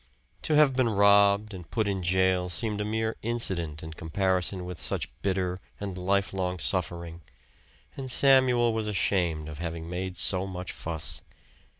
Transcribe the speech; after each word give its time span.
To 0.41 0.55
have 0.55 0.75
been 0.75 0.89
robbed 0.89 1.53
and 1.53 1.69
put 1.69 1.87
in 1.87 2.01
jail 2.01 2.49
seemed 2.49 2.81
a 2.81 2.83
mere 2.85 3.17
incident 3.21 3.83
in 3.83 3.93
comparison 3.93 4.65
with 4.65 4.81
such 4.81 5.11
bitter 5.21 5.59
and 5.79 5.95
I 5.95 6.01
lifelong 6.01 6.57
suffering; 6.57 7.21
and 7.95 8.09
Samuel 8.09 8.73
was 8.73 8.87
ashamed 8.87 9.47
of 9.47 9.59
having 9.59 9.87
made 9.87 10.17
so 10.17 10.47
much 10.47 10.71
fuss. 10.71 11.21